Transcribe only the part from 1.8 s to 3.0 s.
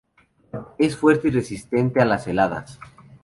a las heladas.